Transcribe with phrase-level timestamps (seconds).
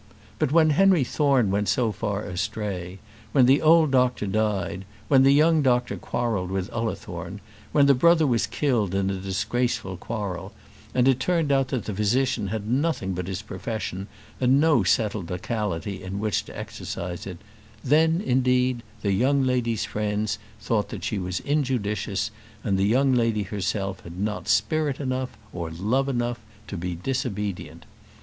[0.39, 2.97] But when Henry Thorne went so far astray,
[3.33, 7.39] when the old doctor died, when the young doctor quarrelled with Ullathorne,
[7.71, 10.53] when the brother was killed in a disgraceful quarrel,
[10.95, 14.07] and it turned out that the physician had nothing but his profession
[14.39, 17.37] and no settled locality in which to exercise it;
[17.83, 22.31] then, indeed, the young lady's friends thought that she was injudicious,
[22.63, 27.85] and the young lady herself had not spirit enough, or love enough, to be disobedient.